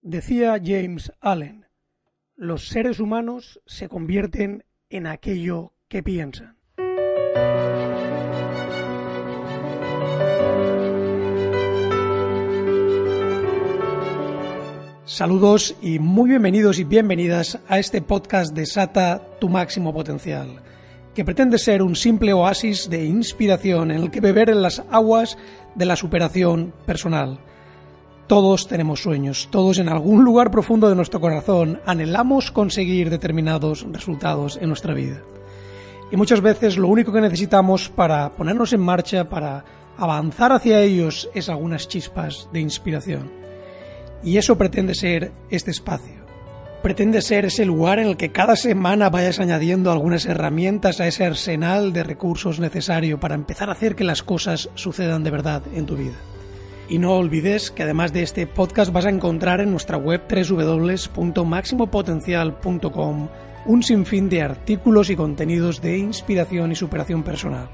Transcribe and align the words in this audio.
Decía 0.00 0.60
James 0.62 1.12
Allen, 1.20 1.66
los 2.36 2.68
seres 2.68 3.00
humanos 3.00 3.60
se 3.66 3.88
convierten 3.88 4.64
en 4.90 5.08
aquello 5.08 5.72
que 5.88 6.04
piensan. 6.04 6.56
Saludos 15.04 15.74
y 15.82 15.98
muy 15.98 16.30
bienvenidos 16.30 16.78
y 16.78 16.84
bienvenidas 16.84 17.58
a 17.66 17.80
este 17.80 18.00
podcast 18.00 18.54
de 18.54 18.66
Sata 18.66 19.20
tu 19.40 19.48
máximo 19.48 19.92
potencial, 19.92 20.62
que 21.12 21.24
pretende 21.24 21.58
ser 21.58 21.82
un 21.82 21.96
simple 21.96 22.32
oasis 22.32 22.88
de 22.88 23.04
inspiración 23.04 23.90
en 23.90 24.02
el 24.02 24.10
que 24.12 24.20
beber 24.20 24.48
en 24.50 24.62
las 24.62 24.78
aguas 24.90 25.36
de 25.74 25.86
la 25.86 25.96
superación 25.96 26.72
personal. 26.86 27.40
Todos 28.28 28.68
tenemos 28.68 29.00
sueños, 29.00 29.48
todos 29.50 29.78
en 29.78 29.88
algún 29.88 30.22
lugar 30.22 30.50
profundo 30.50 30.90
de 30.90 30.94
nuestro 30.94 31.18
corazón 31.18 31.80
anhelamos 31.86 32.50
conseguir 32.50 33.08
determinados 33.08 33.86
resultados 33.90 34.58
en 34.60 34.68
nuestra 34.68 34.92
vida. 34.92 35.22
Y 36.12 36.16
muchas 36.18 36.42
veces 36.42 36.76
lo 36.76 36.88
único 36.88 37.10
que 37.10 37.22
necesitamos 37.22 37.88
para 37.88 38.32
ponernos 38.32 38.74
en 38.74 38.82
marcha, 38.82 39.30
para 39.30 39.64
avanzar 39.96 40.52
hacia 40.52 40.82
ellos, 40.82 41.30
es 41.32 41.48
algunas 41.48 41.88
chispas 41.88 42.50
de 42.52 42.60
inspiración. 42.60 43.30
Y 44.22 44.36
eso 44.36 44.58
pretende 44.58 44.94
ser 44.94 45.32
este 45.48 45.70
espacio. 45.70 46.26
Pretende 46.82 47.22
ser 47.22 47.46
ese 47.46 47.64
lugar 47.64 47.98
en 47.98 48.08
el 48.08 48.18
que 48.18 48.30
cada 48.30 48.56
semana 48.56 49.08
vayas 49.08 49.40
añadiendo 49.40 49.90
algunas 49.90 50.26
herramientas 50.26 51.00
a 51.00 51.06
ese 51.06 51.24
arsenal 51.24 51.94
de 51.94 52.04
recursos 52.04 52.60
necesario 52.60 53.18
para 53.18 53.36
empezar 53.36 53.70
a 53.70 53.72
hacer 53.72 53.96
que 53.96 54.04
las 54.04 54.22
cosas 54.22 54.68
sucedan 54.74 55.24
de 55.24 55.30
verdad 55.30 55.62
en 55.74 55.86
tu 55.86 55.96
vida. 55.96 56.16
Y 56.88 56.98
no 56.98 57.12
olvides 57.12 57.70
que 57.70 57.82
además 57.82 58.12
de 58.12 58.22
este 58.22 58.46
podcast 58.46 58.90
vas 58.92 59.04
a 59.04 59.10
encontrar 59.10 59.60
en 59.60 59.70
nuestra 59.70 59.98
web 59.98 60.22
www.maximopotencial.com 60.28 63.28
un 63.66 63.82
sinfín 63.82 64.30
de 64.30 64.42
artículos 64.42 65.10
y 65.10 65.16
contenidos 65.16 65.82
de 65.82 65.98
inspiración 65.98 66.72
y 66.72 66.74
superación 66.74 67.22
personal. 67.22 67.68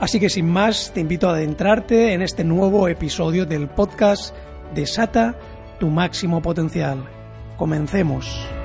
Así 0.00 0.18
que 0.18 0.30
sin 0.30 0.48
más, 0.48 0.90
te 0.92 1.00
invito 1.00 1.28
a 1.28 1.34
adentrarte 1.34 2.12
en 2.12 2.22
este 2.22 2.42
nuevo 2.42 2.88
episodio 2.88 3.46
del 3.46 3.68
podcast 3.68 4.34
Desata 4.74 5.36
tu 5.78 5.88
máximo 5.88 6.42
potencial. 6.42 7.04
Comencemos. 7.56 8.59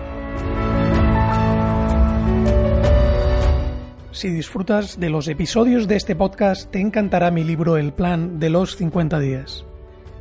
Si 4.15 4.29
disfrutas 4.29 4.97
de 4.97 5.09
los 5.09 5.27
episodios 5.27 5.89
de 5.89 5.97
este 5.97 6.15
podcast, 6.15 6.71
te 6.71 6.79
encantará 6.79 7.31
mi 7.31 7.43
libro 7.43 7.75
El 7.75 7.91
Plan 7.91 8.39
de 8.39 8.49
los 8.49 8.77
50 8.77 9.19
días. 9.19 9.65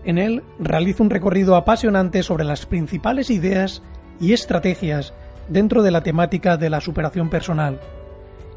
En 0.05 0.19
él 0.19 0.43
realizo 0.59 1.05
un 1.05 1.11
recorrido 1.11 1.55
apasionante 1.55 2.25
sobre 2.25 2.43
las 2.43 2.67
principales 2.67 3.31
ideas 3.31 3.85
y 4.19 4.33
estrategias 4.33 5.15
dentro 5.49 5.85
de 5.85 5.93
la 5.93 6.03
temática 6.03 6.57
de 6.57 6.71
la 6.71 6.81
superación 6.81 7.31
personal. 7.31 7.79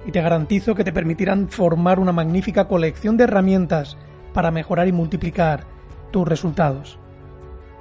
Y 0.07 0.11
te 0.11 0.23
garantizo 0.23 0.73
que 0.73 0.83
te 0.83 0.91
permitirán 0.91 1.49
formar 1.49 1.99
una 1.99 2.13
magnífica 2.13 2.67
colección 2.67 3.15
de 3.15 3.25
herramientas 3.25 3.95
para 4.33 4.49
mejorar 4.49 4.87
y 4.87 4.91
multiplicar 4.91 5.65
tus 6.09 6.27
resultados. 6.27 6.97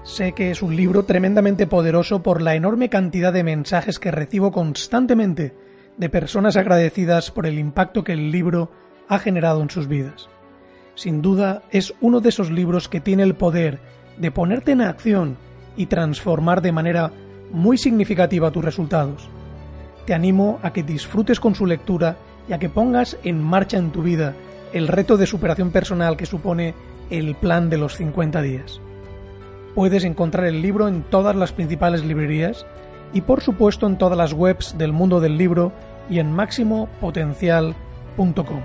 Sé 0.02 0.32
que 0.32 0.50
es 0.50 0.60
un 0.60 0.76
libro 0.76 1.04
tremendamente 1.04 1.66
poderoso 1.66 2.22
por 2.22 2.42
la 2.42 2.54
enorme 2.54 2.90
cantidad 2.90 3.32
de 3.32 3.44
mensajes 3.44 3.98
que 3.98 4.10
recibo 4.10 4.52
constantemente 4.52 5.54
de 5.96 6.08
personas 6.08 6.56
agradecidas 6.56 7.30
por 7.30 7.46
el 7.46 7.58
impacto 7.58 8.04
que 8.04 8.12
el 8.12 8.30
libro 8.30 8.70
ha 9.08 9.18
generado 9.18 9.62
en 9.62 9.70
sus 9.70 9.88
vidas. 9.88 10.28
Sin 10.94 11.22
duda 11.22 11.62
es 11.70 11.94
uno 12.00 12.20
de 12.20 12.30
esos 12.30 12.50
libros 12.50 12.88
que 12.88 13.00
tiene 13.00 13.22
el 13.22 13.34
poder 13.34 13.80
de 14.18 14.30
ponerte 14.30 14.72
en 14.72 14.80
acción 14.80 15.36
y 15.76 15.86
transformar 15.86 16.62
de 16.62 16.72
manera 16.72 17.12
muy 17.52 17.78
significativa 17.78 18.50
tus 18.50 18.64
resultados. 18.64 19.28
Te 20.06 20.14
animo 20.14 20.58
a 20.62 20.72
que 20.72 20.82
disfrutes 20.82 21.40
con 21.40 21.54
su 21.54 21.66
lectura 21.66 22.16
y 22.48 22.52
a 22.52 22.58
que 22.58 22.68
pongas 22.68 23.18
en 23.24 23.42
marcha 23.42 23.76
en 23.76 23.90
tu 23.90 24.02
vida 24.02 24.34
el 24.72 24.88
reto 24.88 25.16
de 25.16 25.26
superación 25.26 25.70
personal 25.70 26.16
que 26.16 26.26
supone 26.26 26.74
el 27.10 27.34
plan 27.34 27.70
de 27.70 27.78
los 27.78 27.96
50 27.96 28.42
días. 28.42 28.80
Puedes 29.74 30.04
encontrar 30.04 30.46
el 30.46 30.62
libro 30.62 30.88
en 30.88 31.02
todas 31.02 31.36
las 31.36 31.52
principales 31.52 32.04
librerías 32.04 32.66
y 33.12 33.22
por 33.22 33.40
supuesto 33.40 33.86
en 33.86 33.98
todas 33.98 34.18
las 34.18 34.32
webs 34.32 34.76
del 34.78 34.92
mundo 34.92 35.20
del 35.20 35.38
libro 35.38 35.72
y 36.08 36.18
en 36.18 36.32
máximopotencial.com. 36.32 38.60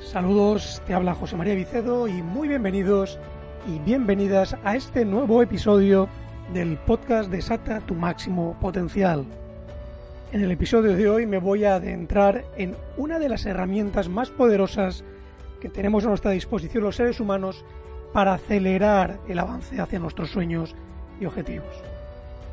Saludos, 0.00 0.82
te 0.86 0.94
habla 0.94 1.14
José 1.14 1.36
María 1.36 1.54
Vicedo 1.54 2.08
y 2.08 2.22
muy 2.22 2.48
bienvenidos 2.48 3.18
y 3.66 3.78
bienvenidas 3.80 4.56
a 4.64 4.76
este 4.76 5.04
nuevo 5.04 5.42
episodio 5.42 6.08
del 6.52 6.76
podcast 6.78 7.30
Desata 7.30 7.80
tu 7.80 7.94
máximo 7.94 8.56
potencial. 8.60 9.24
En 10.32 10.42
el 10.42 10.50
episodio 10.50 10.96
de 10.96 11.08
hoy 11.08 11.26
me 11.26 11.38
voy 11.38 11.64
a 11.64 11.76
adentrar 11.76 12.44
en 12.56 12.76
una 12.96 13.18
de 13.18 13.28
las 13.28 13.46
herramientas 13.46 14.08
más 14.08 14.30
poderosas 14.30 15.04
que 15.60 15.68
tenemos 15.68 16.04
a 16.04 16.08
nuestra 16.08 16.30
disposición 16.30 16.84
los 16.84 16.96
seres 16.96 17.20
humanos 17.20 17.64
para 18.12 18.34
acelerar 18.34 19.20
el 19.28 19.38
avance 19.38 19.80
hacia 19.80 19.98
nuestros 19.98 20.30
sueños 20.30 20.74
y 21.20 21.26
objetivos. 21.26 21.82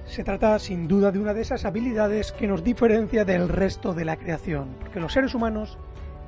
Se 0.06 0.24
trata 0.24 0.60
sin 0.60 0.88
duda 0.88 1.12
de 1.12 1.20
una 1.20 1.34
de 1.34 1.42
esas 1.42 1.66
habilidades 1.66 2.32
que 2.32 2.48
nos 2.48 2.64
diferencia 2.64 3.26
del 3.26 3.48
resto 3.50 3.94
de 3.94 4.06
la 4.06 4.18
creación, 4.18 4.76
porque 4.80 5.00
los 5.00 5.14
seres 5.14 5.34
humanos 5.34 5.78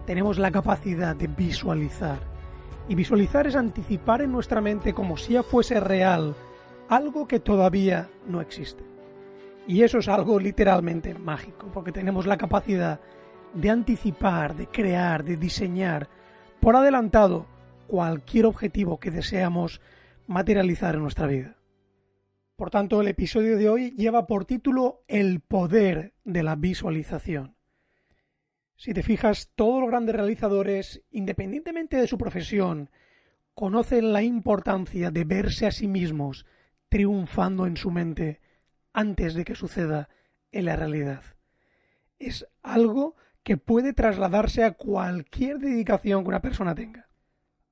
tenemos 0.05 0.37
la 0.37 0.51
capacidad 0.51 1.15
de 1.15 1.27
visualizar. 1.27 2.19
Y 2.87 2.95
visualizar 2.95 3.47
es 3.47 3.55
anticipar 3.55 4.21
en 4.21 4.31
nuestra 4.31 4.61
mente 4.61 4.93
como 4.93 5.17
si 5.17 5.33
ya 5.33 5.43
fuese 5.43 5.79
real 5.79 6.35
algo 6.87 7.27
que 7.27 7.39
todavía 7.39 8.09
no 8.27 8.41
existe. 8.41 8.83
Y 9.67 9.81
eso 9.81 9.97
es 9.97 10.07
algo 10.07 10.39
literalmente 10.39 11.15
mágico, 11.15 11.67
porque 11.73 11.91
tenemos 11.91 12.27
la 12.27 12.37
capacidad 12.37 12.99
de 13.53 13.69
anticipar, 13.69 14.55
de 14.55 14.67
crear, 14.67 15.23
de 15.23 15.37
diseñar 15.37 16.07
por 16.59 16.75
adelantado 16.75 17.47
cualquier 17.87 18.45
objetivo 18.45 18.99
que 18.99 19.11
deseamos 19.11 19.81
materializar 20.27 20.95
en 20.95 21.01
nuestra 21.01 21.27
vida. 21.27 21.57
Por 22.55 22.69
tanto, 22.69 23.01
el 23.01 23.07
episodio 23.07 23.57
de 23.57 23.69
hoy 23.69 23.91
lleva 23.91 24.27
por 24.27 24.45
título 24.45 25.03
El 25.07 25.41
poder 25.41 26.13
de 26.23 26.43
la 26.43 26.55
visualización. 26.55 27.55
Si 28.77 28.93
te 28.93 29.03
fijas, 29.03 29.51
todos 29.55 29.81
los 29.81 29.89
grandes 29.89 30.15
realizadores, 30.15 31.01
independientemente 31.11 31.97
de 31.97 32.07
su 32.07 32.17
profesión, 32.17 32.89
conocen 33.53 34.13
la 34.13 34.21
importancia 34.21 35.11
de 35.11 35.23
verse 35.23 35.65
a 35.65 35.71
sí 35.71 35.87
mismos 35.87 36.45
triunfando 36.89 37.67
en 37.67 37.77
su 37.77 37.91
mente 37.91 38.41
antes 38.93 39.33
de 39.33 39.43
que 39.43 39.55
suceda 39.55 40.09
en 40.51 40.65
la 40.65 40.75
realidad. 40.75 41.23
Es 42.19 42.47
algo 42.63 43.15
que 43.43 43.57
puede 43.57 43.93
trasladarse 43.93 44.63
a 44.63 44.71
cualquier 44.71 45.59
dedicación 45.59 46.23
que 46.23 46.29
una 46.29 46.41
persona 46.41 46.73
tenga. 46.73 47.07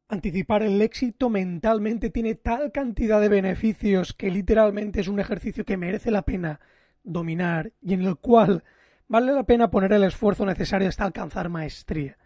Anticipar 0.09 0.63
el 0.63 0.81
éxito 0.81 1.29
mentalmente 1.29 2.09
tiene 2.09 2.35
tal 2.35 2.71
cantidad 2.71 3.21
de 3.21 3.29
beneficios 3.29 4.13
que 4.13 4.29
literalmente 4.29 5.01
es 5.01 5.07
un 5.07 5.19
ejercicio 5.19 5.65
que 5.65 5.77
merece 5.77 6.11
la 6.11 6.23
pena 6.23 6.59
dominar 7.03 7.71
y 7.81 7.93
en 7.93 8.01
el 8.01 8.17
cual 8.17 8.63
vale 9.07 9.31
la 9.31 9.43
pena 9.43 9.71
poner 9.71 9.93
el 9.93 10.03
esfuerzo 10.03 10.45
necesario 10.45 10.89
hasta 10.89 11.05
alcanzar 11.05 11.49
maestría. 11.49 12.17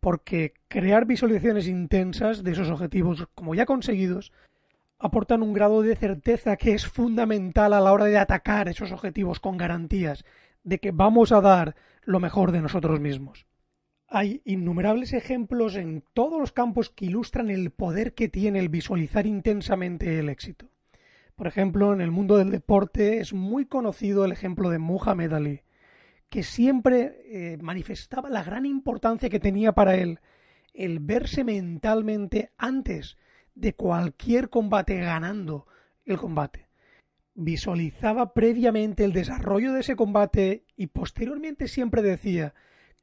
Porque 0.00 0.54
crear 0.68 1.06
visualizaciones 1.06 1.66
intensas 1.66 2.42
de 2.42 2.52
esos 2.52 2.68
objetivos 2.68 3.26
como 3.34 3.54
ya 3.54 3.64
conseguidos 3.64 4.32
aportan 4.98 5.42
un 5.42 5.52
grado 5.52 5.82
de 5.82 5.96
certeza 5.96 6.56
que 6.56 6.72
es 6.72 6.86
fundamental 6.86 7.72
a 7.72 7.80
la 7.80 7.92
hora 7.92 8.06
de 8.06 8.18
atacar 8.18 8.68
esos 8.68 8.92
objetivos 8.92 9.40
con 9.40 9.56
garantías 9.56 10.24
de 10.62 10.78
que 10.78 10.90
vamos 10.90 11.32
a 11.32 11.40
dar 11.40 11.74
lo 12.02 12.20
mejor 12.20 12.52
de 12.52 12.60
nosotros 12.60 13.00
mismos. 13.00 13.46
Hay 14.16 14.42
innumerables 14.44 15.12
ejemplos 15.12 15.74
en 15.74 16.04
todos 16.12 16.38
los 16.38 16.52
campos 16.52 16.88
que 16.88 17.06
ilustran 17.06 17.50
el 17.50 17.72
poder 17.72 18.14
que 18.14 18.28
tiene 18.28 18.60
el 18.60 18.68
visualizar 18.68 19.26
intensamente 19.26 20.20
el 20.20 20.28
éxito. 20.28 20.70
Por 21.34 21.48
ejemplo, 21.48 21.92
en 21.92 22.00
el 22.00 22.12
mundo 22.12 22.36
del 22.36 22.52
deporte 22.52 23.18
es 23.18 23.32
muy 23.32 23.66
conocido 23.66 24.24
el 24.24 24.30
ejemplo 24.30 24.70
de 24.70 24.78
Muhammad 24.78 25.34
Ali, 25.34 25.62
que 26.30 26.44
siempre 26.44 27.22
eh, 27.24 27.58
manifestaba 27.60 28.30
la 28.30 28.44
gran 28.44 28.66
importancia 28.66 29.28
que 29.28 29.40
tenía 29.40 29.72
para 29.72 29.96
él 29.96 30.20
el 30.74 31.00
verse 31.00 31.42
mentalmente 31.42 32.52
antes 32.56 33.18
de 33.56 33.74
cualquier 33.74 34.48
combate 34.48 34.96
ganando 35.00 35.66
el 36.04 36.18
combate. 36.18 36.68
Visualizaba 37.34 38.32
previamente 38.32 39.02
el 39.02 39.12
desarrollo 39.12 39.72
de 39.72 39.80
ese 39.80 39.96
combate 39.96 40.62
y 40.76 40.86
posteriormente 40.86 41.66
siempre 41.66 42.00
decía 42.00 42.54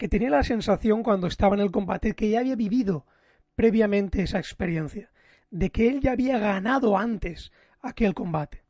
que 0.01 0.09
tenía 0.09 0.31
la 0.31 0.41
sensación 0.41 1.03
cuando 1.03 1.27
estaba 1.27 1.53
en 1.53 1.61
el 1.61 1.69
combate 1.69 2.15
que 2.15 2.27
ya 2.27 2.39
había 2.39 2.55
vivido 2.55 3.05
previamente 3.53 4.23
esa 4.23 4.39
experiencia, 4.39 5.11
de 5.51 5.69
que 5.69 5.89
él 5.89 5.99
ya 6.01 6.13
había 6.13 6.39
ganado 6.39 6.97
antes 6.97 7.51
aquel 7.83 8.15
combate. 8.15 8.63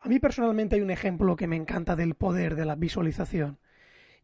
A 0.00 0.08
mí 0.10 0.18
personalmente 0.18 0.76
hay 0.76 0.82
un 0.82 0.90
ejemplo 0.90 1.34
que 1.34 1.46
me 1.46 1.56
encanta 1.56 1.96
del 1.96 2.14
poder 2.14 2.56
de 2.56 2.66
la 2.66 2.74
visualización, 2.74 3.58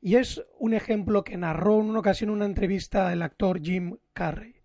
y 0.03 0.17
es 0.17 0.44
un 0.59 0.75
ejemplo 0.75 1.25
que 1.25 1.38
narró 1.38 1.81
en 1.81 1.87
una 1.87 2.00
ocasión 2.00 2.29
una 2.29 2.44
entrevista 2.44 3.11
el 3.15 3.23
actor 3.23 3.62
Jim 3.62 3.97
Carrey. 4.12 4.56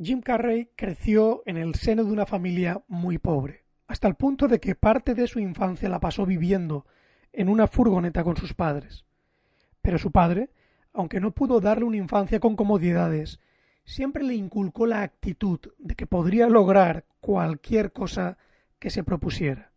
Jim 0.00 0.20
Carrey 0.20 0.70
creció 0.76 1.42
en 1.44 1.56
el 1.56 1.74
seno 1.74 2.04
de 2.04 2.12
una 2.12 2.24
familia 2.24 2.84
muy 2.86 3.18
pobre, 3.18 3.64
hasta 3.88 4.06
el 4.06 4.14
punto 4.14 4.46
de 4.46 4.60
que 4.60 4.76
parte 4.76 5.16
de 5.16 5.26
su 5.26 5.40
infancia 5.40 5.88
la 5.88 5.98
pasó 5.98 6.24
viviendo 6.24 6.86
en 7.32 7.48
una 7.48 7.66
furgoneta 7.66 8.22
con 8.22 8.36
sus 8.36 8.54
padres. 8.54 9.04
Pero 9.82 9.98
su 9.98 10.12
padre, 10.12 10.50
aunque 10.98 11.20
no 11.20 11.30
pudo 11.30 11.60
darle 11.60 11.84
una 11.84 11.96
infancia 11.96 12.40
con 12.40 12.56
comodidades, 12.56 13.38
siempre 13.84 14.24
le 14.24 14.34
inculcó 14.34 14.84
la 14.84 15.02
actitud 15.02 15.60
de 15.78 15.94
que 15.94 16.08
podría 16.08 16.48
lograr 16.48 17.04
cualquier 17.20 17.92
cosa 17.92 18.36
que 18.80 18.90
se 18.90 19.04
propusiera. 19.04 19.70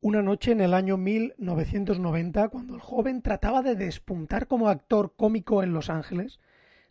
Una 0.00 0.22
noche 0.22 0.50
en 0.50 0.60
el 0.60 0.74
año 0.74 0.96
1990, 0.96 2.48
cuando 2.48 2.74
el 2.74 2.80
joven 2.80 3.22
trataba 3.22 3.62
de 3.62 3.76
despuntar 3.76 4.48
como 4.48 4.68
actor 4.68 5.14
cómico 5.16 5.62
en 5.62 5.72
Los 5.72 5.88
Ángeles, 5.88 6.40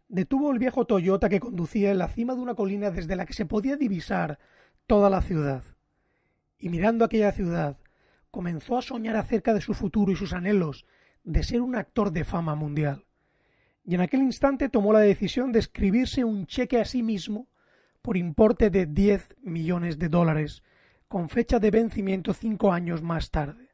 detuvo 0.07 0.54
el 0.54 0.57
viejo 0.57 0.86
Toyota 0.86 1.28
que 1.28 1.42
conducía 1.42 1.92
en 1.92 1.98
la 1.98 2.07
cima 2.07 2.36
de 2.36 2.42
una 2.42 2.56
colina 2.56 2.92
desde 2.92 3.18
la 3.18 3.25
que 3.25 3.34
se 3.34 3.46
podía 3.46 3.75
divisar 3.75 4.39
toda 4.88 5.10
la 5.10 5.22
ciudad. 5.22 5.63
Y 6.57 6.69
mirando 6.69 7.04
aquella 7.04 7.34
ciudad, 7.34 7.78
comenzó 8.31 8.78
a 8.78 8.81
soñar 8.81 9.18
acerca 9.18 9.54
de 9.54 9.60
su 9.60 9.74
futuro 9.74 10.13
y 10.13 10.16
sus 10.16 10.31
anhelos 10.31 10.86
de 11.25 11.44
ser 11.44 11.60
un 11.60 11.75
actor 11.75 12.12
de 12.12 12.24
fama 12.24 12.56
mundial. 12.56 13.04
Y 13.85 13.95
en 13.95 14.01
aquel 14.01 14.21
instante 14.21 14.69
tomó 14.69 14.94
la 14.94 15.00
decisión 15.00 15.51
de 15.51 15.59
escribirse 15.59 16.24
un 16.24 16.47
cheque 16.47 16.80
a 16.80 16.85
sí 16.85 17.03
mismo 17.03 17.47
por 18.01 18.18
importe 18.18 18.69
de 18.69 18.85
diez 18.85 19.30
millones 19.41 19.97
de 20.00 20.09
dólares 20.09 20.63
con 21.07 21.30
fecha 21.30 21.59
de 21.59 21.71
vencimiento 21.71 22.33
cinco 22.33 22.74
años 22.74 23.01
más 23.03 23.30
tarde, 23.30 23.69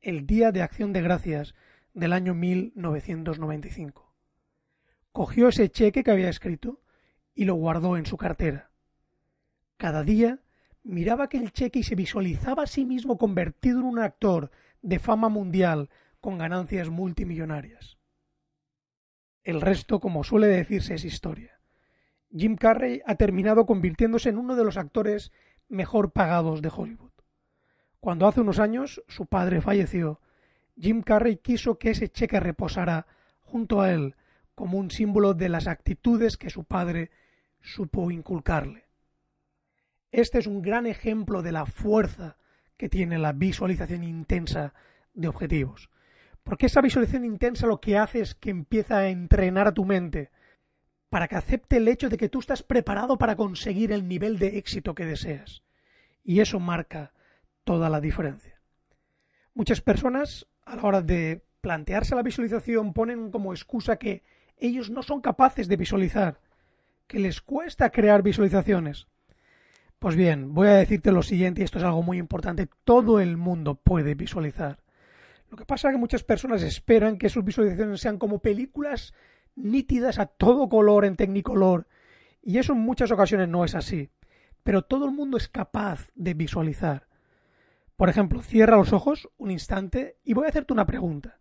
el 0.00 0.26
Día 0.26 0.52
de 0.52 0.62
Acción 0.62 0.92
de 0.92 1.02
Gracias 1.02 1.54
del 1.94 2.12
año 2.12 2.34
1995. 2.34 4.14
Cogió 5.12 5.48
ese 5.48 5.68
cheque 5.70 6.04
que 6.04 6.10
había 6.10 6.28
escrito 6.28 6.80
y 7.34 7.44
lo 7.44 7.54
guardó 7.54 7.96
en 7.96 8.06
su 8.06 8.16
cartera. 8.16 8.70
Cada 9.76 10.04
día 10.04 10.40
miraba 10.82 11.24
aquel 11.24 11.52
cheque 11.52 11.80
y 11.80 11.82
se 11.82 11.96
visualizaba 11.96 12.64
a 12.64 12.66
sí 12.66 12.84
mismo 12.84 13.18
convertido 13.18 13.80
en 13.80 13.86
un 13.86 13.98
actor 13.98 14.50
de 14.82 14.98
fama 14.98 15.28
mundial 15.28 15.90
con 16.20 16.38
ganancias 16.38 16.88
multimillonarias. 16.88 17.99
El 19.42 19.60
resto, 19.60 20.00
como 20.00 20.24
suele 20.24 20.46
decirse, 20.46 20.94
es 20.94 21.04
historia. 21.04 21.60
Jim 22.30 22.56
Carrey 22.56 23.02
ha 23.06 23.16
terminado 23.16 23.66
convirtiéndose 23.66 24.28
en 24.28 24.38
uno 24.38 24.54
de 24.54 24.64
los 24.64 24.76
actores 24.76 25.32
mejor 25.68 26.12
pagados 26.12 26.62
de 26.62 26.70
Hollywood. 26.74 27.10
Cuando 27.98 28.26
hace 28.26 28.40
unos 28.40 28.58
años 28.58 29.02
su 29.08 29.26
padre 29.26 29.60
falleció, 29.60 30.20
Jim 30.78 31.02
Carrey 31.02 31.36
quiso 31.36 31.78
que 31.78 31.90
ese 31.90 32.08
cheque 32.08 32.40
reposara 32.40 33.06
junto 33.40 33.80
a 33.80 33.92
él 33.92 34.14
como 34.54 34.78
un 34.78 34.90
símbolo 34.90 35.34
de 35.34 35.48
las 35.48 35.66
actitudes 35.66 36.36
que 36.36 36.50
su 36.50 36.64
padre 36.64 37.10
supo 37.60 38.10
inculcarle. 38.10 38.88
Este 40.12 40.38
es 40.38 40.46
un 40.46 40.62
gran 40.62 40.86
ejemplo 40.86 41.42
de 41.42 41.52
la 41.52 41.66
fuerza 41.66 42.36
que 42.76 42.88
tiene 42.88 43.18
la 43.18 43.32
visualización 43.32 44.04
intensa 44.04 44.74
de 45.14 45.28
objetivos. 45.28 45.90
Porque 46.42 46.66
esa 46.66 46.80
visualización 46.80 47.24
intensa 47.24 47.66
lo 47.66 47.80
que 47.80 47.98
hace 47.98 48.20
es 48.20 48.34
que 48.34 48.50
empieza 48.50 48.98
a 48.98 49.08
entrenar 49.08 49.68
a 49.68 49.74
tu 49.74 49.84
mente 49.84 50.30
para 51.10 51.28
que 51.28 51.36
acepte 51.36 51.76
el 51.76 51.88
hecho 51.88 52.08
de 52.08 52.16
que 52.16 52.28
tú 52.28 52.38
estás 52.38 52.62
preparado 52.62 53.18
para 53.18 53.36
conseguir 53.36 53.92
el 53.92 54.08
nivel 54.08 54.38
de 54.38 54.58
éxito 54.58 54.94
que 54.94 55.04
deseas. 55.04 55.62
Y 56.24 56.40
eso 56.40 56.60
marca 56.60 57.12
toda 57.64 57.90
la 57.90 58.00
diferencia. 58.00 58.60
Muchas 59.54 59.80
personas, 59.80 60.46
a 60.64 60.76
la 60.76 60.82
hora 60.82 61.02
de 61.02 61.42
plantearse 61.60 62.14
la 62.14 62.22
visualización, 62.22 62.92
ponen 62.92 63.30
como 63.30 63.52
excusa 63.52 63.96
que 63.96 64.22
ellos 64.56 64.90
no 64.90 65.02
son 65.02 65.20
capaces 65.20 65.68
de 65.68 65.76
visualizar, 65.76 66.40
que 67.06 67.18
les 67.18 67.40
cuesta 67.40 67.90
crear 67.90 68.22
visualizaciones. 68.22 69.08
Pues 69.98 70.16
bien, 70.16 70.54
voy 70.54 70.68
a 70.68 70.74
decirte 70.74 71.12
lo 71.12 71.22
siguiente, 71.22 71.60
y 71.60 71.64
esto 71.64 71.78
es 71.78 71.84
algo 71.84 72.02
muy 72.02 72.18
importante, 72.18 72.68
todo 72.84 73.20
el 73.20 73.36
mundo 73.36 73.74
puede 73.74 74.14
visualizar. 74.14 74.78
Lo 75.50 75.56
que 75.56 75.66
pasa 75.66 75.88
es 75.88 75.94
que 75.94 76.00
muchas 76.00 76.22
personas 76.22 76.62
esperan 76.62 77.18
que 77.18 77.28
sus 77.28 77.44
visualizaciones 77.44 78.00
sean 78.00 78.18
como 78.18 78.38
películas 78.38 79.12
nítidas 79.56 80.20
a 80.20 80.26
todo 80.26 80.68
color 80.68 81.04
en 81.04 81.16
Technicolor 81.16 81.88
y 82.40 82.58
eso 82.58 82.72
en 82.72 82.78
muchas 82.78 83.10
ocasiones 83.10 83.48
no 83.48 83.64
es 83.64 83.74
así. 83.74 84.10
Pero 84.62 84.82
todo 84.82 85.06
el 85.06 85.12
mundo 85.12 85.36
es 85.36 85.48
capaz 85.48 86.08
de 86.14 86.34
visualizar. 86.34 87.08
Por 87.96 88.08
ejemplo, 88.08 88.42
cierra 88.42 88.76
los 88.76 88.92
ojos 88.92 89.28
un 89.36 89.50
instante 89.50 90.18
y 90.22 90.34
voy 90.34 90.46
a 90.46 90.50
hacerte 90.50 90.72
una 90.72 90.86
pregunta. 90.86 91.40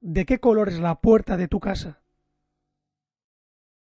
¿De 0.00 0.26
qué 0.26 0.40
color 0.40 0.68
es 0.68 0.80
la 0.80 1.00
puerta 1.00 1.36
de 1.36 1.48
tu 1.48 1.60
casa? 1.60 2.02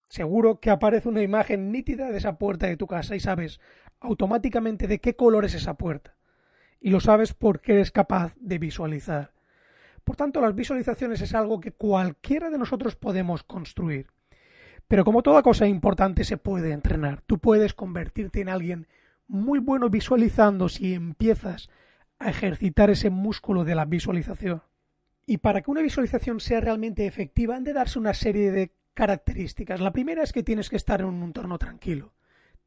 Seguro 0.08 0.60
que 0.60 0.70
aparece 0.70 1.08
una 1.08 1.22
imagen 1.22 1.72
nítida 1.72 2.10
de 2.10 2.19
esa 2.19 2.38
puerta 2.38 2.67
de 2.67 2.76
tu 2.76 2.87
casa 2.87 3.17
y 3.17 3.20
sabes 3.20 3.60
automáticamente 3.99 4.87
de 4.87 5.00
qué 5.00 5.17
color 5.17 5.44
es 5.46 5.55
esa 5.55 5.75
puerta. 5.75 6.17
Y 6.78 6.90
lo 6.90 7.00
sabes 7.00 7.32
porque 7.32 7.72
eres 7.72 7.90
capaz 7.90 8.34
de 8.37 8.58
visualizar. 8.58 9.33
Por 10.04 10.16
tanto, 10.16 10.40
las 10.40 10.54
visualizaciones 10.54 11.20
es 11.22 11.34
algo 11.34 11.60
que 11.60 11.72
cualquiera 11.72 12.50
de 12.50 12.58
nosotros 12.58 12.94
podemos 12.94 13.42
construir. 13.42 14.06
Pero 14.86 15.04
como 15.04 15.22
toda 15.22 15.42
cosa 15.42 15.66
importante 15.66 16.24
se 16.24 16.36
puede 16.36 16.72
entrenar. 16.72 17.22
Tú 17.22 17.38
puedes 17.38 17.72
convertirte 17.72 18.40
en 18.42 18.50
alguien 18.50 18.86
muy 19.26 19.58
bueno 19.58 19.88
visualizando 19.88 20.68
si 20.68 20.92
empiezas 20.92 21.70
a 22.18 22.28
ejercitar 22.28 22.90
ese 22.90 23.10
músculo 23.10 23.64
de 23.64 23.74
la 23.74 23.86
visualización. 23.86 24.62
Y 25.26 25.38
para 25.38 25.62
que 25.62 25.70
una 25.70 25.80
visualización 25.80 26.38
sea 26.38 26.60
realmente 26.60 27.06
efectiva 27.06 27.56
han 27.56 27.64
de 27.64 27.72
darse 27.72 27.98
una 27.98 28.12
serie 28.12 28.52
de 28.52 28.72
características. 28.92 29.80
La 29.80 29.92
primera 29.92 30.22
es 30.22 30.32
que 30.32 30.42
tienes 30.42 30.68
que 30.68 30.76
estar 30.76 31.00
en 31.00 31.06
un 31.06 31.22
entorno 31.22 31.58
tranquilo. 31.58 32.12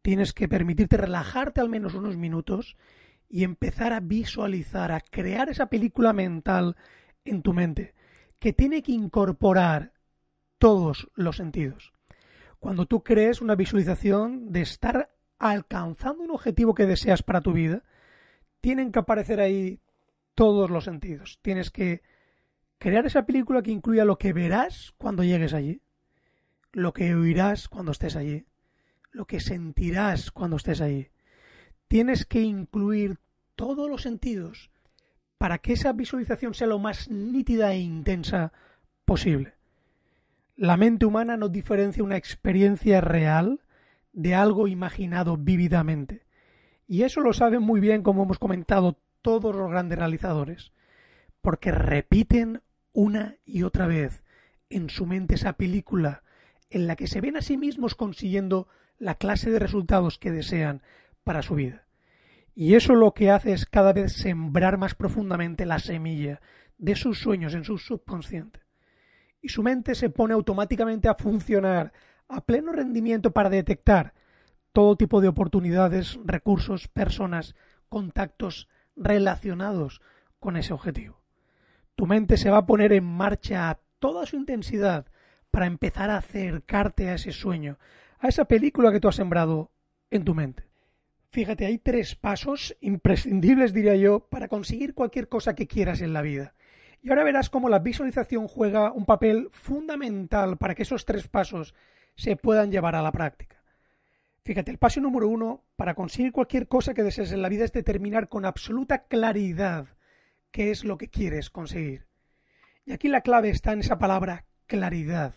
Tienes 0.02 0.34
que 0.34 0.48
permitirte 0.48 0.98
relajarte 0.98 1.62
al 1.62 1.70
menos 1.70 1.94
unos 1.94 2.18
minutos 2.18 2.78
y 3.30 3.44
empezar 3.44 3.94
a 3.94 4.00
visualizar, 4.00 4.92
a 4.92 5.02
crear 5.02 5.50
esa 5.50 5.68
película 5.68 6.14
mental 6.14 6.76
en 7.30 7.42
tu 7.42 7.54
mente 7.54 7.94
que 8.40 8.54
tiene 8.54 8.82
que 8.82 8.92
incorporar 8.92 9.94
todos 10.58 11.10
los 11.16 11.38
sentidos. 11.38 11.94
Cuando 12.60 12.86
tú 12.86 13.04
crees 13.04 13.42
una 13.42 13.56
visualización 13.56 14.52
de 14.52 14.62
estar 14.62 15.14
alcanzando 15.38 16.24
un 16.24 16.32
objetivo 16.32 16.74
que 16.74 16.86
deseas 16.86 17.24
para 17.24 17.42
tu 17.42 17.54
vida, 17.54 17.84
tienen 18.62 18.92
que 18.92 19.00
aparecer 19.00 19.40
ahí 19.40 19.80
todos 20.36 20.70
los 20.70 20.84
sentidos. 20.84 21.40
Tienes 21.42 21.72
que 21.72 22.02
crear 22.80 23.06
esa 23.06 23.26
película 23.26 23.62
que 23.62 23.72
incluya 23.72 24.06
lo 24.06 24.18
que 24.18 24.34
verás 24.34 24.94
cuando 24.98 25.24
llegues 25.24 25.54
allí, 25.54 25.82
lo 26.74 26.94
que 26.94 27.14
oirás 27.16 27.68
cuando 27.68 27.92
estés 27.92 28.16
allí, 28.16 28.46
lo 29.12 29.26
que 29.26 29.40
sentirás 29.40 30.32
cuando 30.32 30.58
estés 30.58 30.82
allí. 30.82 31.10
Tienes 31.88 32.26
que 32.26 32.42
incluir 32.42 33.20
todos 33.56 33.90
los 33.90 34.02
sentidos 34.04 34.72
para 35.38 35.60
que 35.60 35.74
esa 35.74 35.94
visualización 35.94 36.54
sea 36.54 36.68
lo 36.68 36.80
más 36.80 37.10
nítida 37.10 37.74
e 37.74 37.80
intensa 37.80 38.52
posible. 39.06 39.54
La 40.56 40.78
mente 40.78 41.06
humana 41.06 41.38
no 41.38 41.50
diferencia 41.50 42.04
una 42.04 42.18
experiencia 42.18 43.02
real 43.02 43.62
de 44.14 44.34
algo 44.34 44.68
imaginado 44.68 45.38
vívidamente. 45.38 46.26
Y 46.88 47.04
eso 47.04 47.22
lo 47.22 47.34
saben 47.34 47.62
muy 47.62 47.80
bien, 47.80 48.02
como 48.02 48.24
hemos 48.24 48.40
comentado, 48.40 48.98
todos 49.22 49.56
los 49.56 49.70
grandes 49.70 50.00
realizadores, 50.00 50.72
porque 51.42 51.72
repiten 51.72 52.62
una 52.94 53.36
y 53.46 53.64
otra 53.64 53.86
vez 53.86 54.24
en 54.70 54.90
su 54.90 55.06
mente 55.06 55.36
esa 55.36 55.54
película 55.54 56.24
en 56.70 56.88
la 56.88 56.96
que 56.96 57.08
se 57.08 57.22
ven 57.22 57.38
a 57.38 57.42
sí 57.42 57.58
mismos 57.58 57.96
consiguiendo 57.96 58.68
la 58.98 59.16
clase 59.16 59.52
de 59.52 59.60
resultados 59.60 60.18
que 60.18 60.32
desean 60.32 60.82
para 61.24 61.42
su 61.42 61.56
vida. 61.56 61.87
Y 62.60 62.74
eso 62.74 62.96
lo 62.96 63.14
que 63.14 63.30
hace 63.30 63.54
es 63.54 63.68
cada 63.68 63.94
vez 63.94 64.14
sembrar 64.14 64.80
más 64.80 64.96
profundamente 64.96 65.68
la 65.68 65.78
semilla 65.78 66.42
de 66.80 66.96
sus 66.96 67.20
sueños 67.20 67.54
en 67.54 67.64
su 67.64 67.78
subconsciente. 67.78 68.62
Y 69.40 69.50
su 69.50 69.62
mente 69.62 69.94
se 69.94 70.10
pone 70.10 70.34
automáticamente 70.34 71.08
a 71.08 71.14
funcionar 71.14 71.94
a 72.28 72.42
pleno 72.42 72.72
rendimiento 72.72 73.30
para 73.30 73.52
detectar 73.52 74.16
todo 74.74 74.96
tipo 74.96 75.22
de 75.22 75.28
oportunidades, 75.28 76.18
recursos, 76.26 76.88
personas, 76.88 77.54
contactos 77.90 78.68
relacionados 78.96 80.02
con 80.40 80.58
ese 80.58 80.74
objetivo. 80.74 81.22
Tu 81.94 82.08
mente 82.08 82.38
se 82.38 82.50
va 82.50 82.58
a 82.58 82.66
poner 82.66 82.92
en 82.92 83.06
marcha 83.06 83.70
a 83.70 83.80
toda 84.00 84.26
su 84.26 84.36
intensidad 84.36 85.06
para 85.52 85.68
empezar 85.68 86.10
a 86.10 86.18
acercarte 86.18 87.10
a 87.10 87.14
ese 87.14 87.34
sueño, 87.34 87.78
a 88.18 88.30
esa 88.30 88.46
película 88.46 88.92
que 88.92 89.00
tú 89.00 89.10
has 89.10 89.16
sembrado 89.16 89.70
en 90.10 90.26
tu 90.26 90.34
mente. 90.34 90.67
Fíjate, 91.38 91.68
hay 91.68 91.78
tres 91.78 92.16
pasos 92.16 92.76
imprescindibles, 92.82 93.72
diría 93.72 93.96
yo, 93.96 94.22
para 94.22 94.48
conseguir 94.48 94.96
cualquier 94.96 95.30
cosa 95.30 95.54
que 95.54 95.68
quieras 95.68 96.02
en 96.02 96.12
la 96.12 96.24
vida. 96.24 96.56
Y 97.04 97.12
ahora 97.12 97.24
verás 97.24 97.52
cómo 97.52 97.70
la 97.70 97.78
visualización 97.78 98.48
juega 98.48 98.92
un 98.92 99.06
papel 99.06 99.50
fundamental 99.52 100.58
para 100.58 100.74
que 100.74 100.82
esos 100.82 101.06
tres 101.06 101.28
pasos 101.28 101.76
se 102.16 102.38
puedan 102.38 102.72
llevar 102.72 102.96
a 102.96 103.04
la 103.04 103.12
práctica. 103.12 103.64
Fíjate, 104.46 104.72
el 104.72 104.80
paso 104.80 105.00
número 105.00 105.28
uno 105.28 105.64
para 105.76 105.94
conseguir 105.94 106.32
cualquier 106.32 106.68
cosa 106.68 106.96
que 106.96 107.04
desees 107.04 107.32
en 107.32 107.44
la 107.44 107.50
vida 107.50 107.66
es 107.66 107.72
determinar 107.72 108.30
con 108.30 108.44
absoluta 108.44 109.04
claridad 109.04 109.90
qué 110.50 110.72
es 110.72 110.84
lo 110.86 110.98
que 110.98 111.12
quieres 111.12 111.52
conseguir. 111.52 112.08
Y 112.84 112.94
aquí 112.94 113.10
la 113.10 113.22
clave 113.22 113.52
está 113.52 113.74
en 113.74 113.82
esa 113.82 114.00
palabra 114.00 114.48
claridad. 114.66 115.36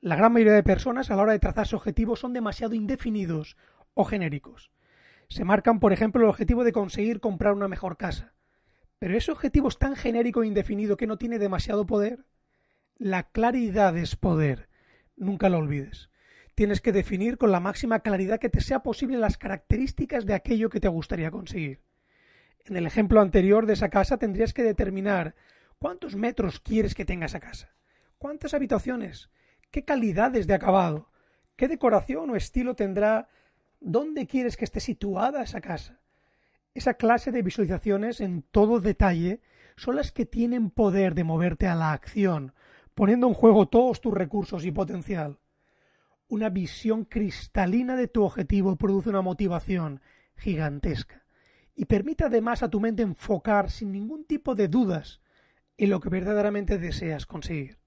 La 0.00 0.16
gran 0.16 0.32
mayoría 0.32 0.54
de 0.54 0.64
personas 0.64 1.08
a 1.08 1.14
la 1.14 1.22
hora 1.22 1.32
de 1.34 1.38
trazar 1.38 1.68
su 1.68 1.76
objetivo 1.76 2.16
son 2.16 2.32
demasiado 2.32 2.74
indefinidos 2.74 3.56
o 3.94 4.04
genéricos. 4.04 4.72
Se 5.30 5.44
marcan, 5.44 5.78
por 5.78 5.92
ejemplo, 5.92 6.22
el 6.22 6.28
objetivo 6.28 6.64
de 6.64 6.72
conseguir 6.72 7.20
comprar 7.20 7.54
una 7.54 7.68
mejor 7.68 7.96
casa. 7.96 8.34
Pero 8.98 9.16
ese 9.16 9.30
objetivo 9.30 9.68
es 9.68 9.78
tan 9.78 9.94
genérico 9.94 10.42
e 10.42 10.48
indefinido 10.48 10.96
que 10.96 11.06
no 11.06 11.18
tiene 11.18 11.38
demasiado 11.38 11.86
poder. 11.86 12.26
La 12.98 13.30
claridad 13.30 13.96
es 13.96 14.16
poder. 14.16 14.68
Nunca 15.16 15.48
lo 15.48 15.58
olvides. 15.58 16.10
Tienes 16.56 16.80
que 16.80 16.92
definir 16.92 17.38
con 17.38 17.52
la 17.52 17.60
máxima 17.60 18.00
claridad 18.00 18.40
que 18.40 18.48
te 18.48 18.60
sea 18.60 18.82
posible 18.82 19.18
las 19.18 19.38
características 19.38 20.26
de 20.26 20.34
aquello 20.34 20.68
que 20.68 20.80
te 20.80 20.88
gustaría 20.88 21.30
conseguir. 21.30 21.80
En 22.64 22.76
el 22.76 22.84
ejemplo 22.84 23.20
anterior 23.20 23.66
de 23.66 23.74
esa 23.74 23.88
casa 23.88 24.18
tendrías 24.18 24.52
que 24.52 24.64
determinar 24.64 25.36
cuántos 25.78 26.16
metros 26.16 26.58
quieres 26.58 26.94
que 26.94 27.04
tenga 27.04 27.26
esa 27.26 27.40
casa, 27.40 27.74
cuántas 28.18 28.52
habitaciones, 28.52 29.30
qué 29.70 29.84
calidades 29.84 30.46
de 30.46 30.54
acabado, 30.54 31.10
qué 31.56 31.68
decoración 31.68 32.28
o 32.30 32.36
estilo 32.36 32.74
tendrá 32.74 33.28
dónde 33.80 34.26
quieres 34.26 34.56
que 34.56 34.64
esté 34.64 34.80
situada 34.80 35.42
esa 35.42 35.60
casa. 35.60 36.00
Esa 36.74 36.94
clase 36.94 37.32
de 37.32 37.42
visualizaciones 37.42 38.20
en 38.20 38.42
todo 38.42 38.80
detalle 38.80 39.40
son 39.76 39.96
las 39.96 40.12
que 40.12 40.26
tienen 40.26 40.70
poder 40.70 41.14
de 41.14 41.24
moverte 41.24 41.66
a 41.66 41.74
la 41.74 41.92
acción, 41.92 42.54
poniendo 42.94 43.26
en 43.26 43.34
juego 43.34 43.68
todos 43.68 44.00
tus 44.00 44.14
recursos 44.14 44.64
y 44.64 44.70
potencial. 44.70 45.38
Una 46.28 46.48
visión 46.48 47.04
cristalina 47.04 47.96
de 47.96 48.06
tu 48.06 48.22
objetivo 48.22 48.76
produce 48.76 49.08
una 49.08 49.22
motivación 49.22 50.00
gigantesca 50.36 51.24
y 51.74 51.86
permite 51.86 52.24
además 52.24 52.62
a 52.62 52.70
tu 52.70 52.78
mente 52.78 53.02
enfocar 53.02 53.70
sin 53.70 53.90
ningún 53.90 54.24
tipo 54.24 54.54
de 54.54 54.68
dudas 54.68 55.20
en 55.76 55.90
lo 55.90 55.98
que 55.98 56.10
verdaderamente 56.10 56.78
deseas 56.78 57.26
conseguir. 57.26 57.78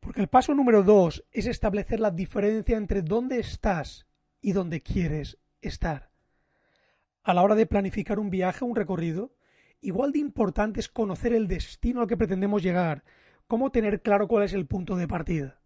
Porque 0.00 0.20
el 0.20 0.28
paso 0.28 0.54
número 0.54 0.82
dos 0.82 1.24
es 1.32 1.46
establecer 1.46 1.98
la 1.98 2.10
diferencia 2.10 2.76
entre 2.76 3.02
dónde 3.02 3.40
estás 3.40 4.07
y 4.40 4.52
donde 4.52 4.80
quieres 4.80 5.38
estar. 5.60 6.10
A 7.22 7.34
la 7.34 7.42
hora 7.42 7.54
de 7.54 7.66
planificar 7.66 8.18
un 8.18 8.30
viaje 8.30 8.64
un 8.64 8.76
recorrido, 8.76 9.34
igual 9.80 10.12
de 10.12 10.18
importante 10.18 10.80
es 10.80 10.88
conocer 10.88 11.32
el 11.32 11.48
destino 11.48 12.00
al 12.00 12.06
que 12.06 12.16
pretendemos 12.16 12.62
llegar, 12.62 13.04
cómo 13.46 13.70
tener 13.70 14.02
claro 14.02 14.28
cuál 14.28 14.44
es 14.44 14.52
el 14.52 14.66
punto 14.66 14.96
de 14.96 15.08
partida. 15.08 15.60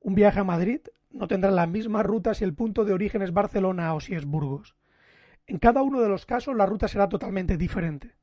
Un 0.00 0.14
viaje 0.14 0.40
a 0.40 0.44
Madrid 0.44 0.80
no 1.10 1.28
tendrá 1.28 1.50
la 1.50 1.66
misma 1.66 2.02
ruta 2.02 2.34
si 2.34 2.44
el 2.44 2.54
punto 2.54 2.84
de 2.84 2.92
origen 2.92 3.22
es 3.22 3.32
Barcelona 3.32 3.94
o 3.94 4.00
si 4.00 4.14
es 4.14 4.24
Burgos. 4.24 4.76
En 5.46 5.58
cada 5.58 5.82
uno 5.82 6.00
de 6.00 6.08
los 6.08 6.26
casos 6.26 6.54
la 6.54 6.66
ruta 6.66 6.88
será 6.88 7.08
totalmente 7.08 7.56
diferente. 7.56 8.14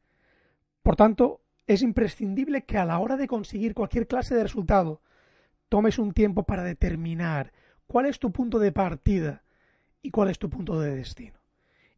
Por 0.84 0.96
tanto, 0.96 1.41
es 1.67 1.82
imprescindible 1.82 2.65
que 2.65 2.77
a 2.77 2.86
la 2.86 3.00
hora 3.00 3.17
de 3.17 3.27
conseguir 3.27 3.74
cualquier 3.74 4.08
clase 4.08 4.36
de 4.36 4.44
resultado 4.44 5.01
tomes 5.67 5.98
un 5.98 6.13
tiempo 6.13 6.44
para 6.44 6.63
determinar 6.63 7.51
cuál 7.88 8.05
es 8.05 8.20
tu 8.20 8.32
punto 8.32 8.60
de 8.60 8.72
partida 8.72 9.45
y 10.06 10.12
cuál 10.12 10.30
es 10.30 10.38
tu 10.38 10.50
punto 10.50 10.80
de 10.80 10.96
destino. 10.96 11.40